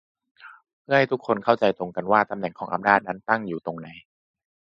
[0.81, 3.87] เพื่อให้ทุกคนเข้าใจตรงกันว่าตำแหน่งของอำนาจนั้นตั้งอยู่ตรงไหน